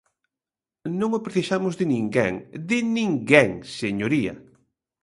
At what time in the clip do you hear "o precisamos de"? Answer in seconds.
1.17-1.85